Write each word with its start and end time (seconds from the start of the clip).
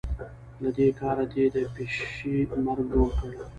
له 0.63 0.69
دې 0.77 0.87
کاره 0.99 1.25
دې 1.33 1.45
د 1.55 1.57
پيشي 1.75 2.35
مرګ 2.65 2.85
جوړ 2.91 3.09
کړ. 3.19 3.31